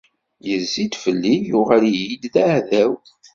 [0.55, 2.93] Izzi-d fell-i, yuɣal-iyi-d d aɛdaw.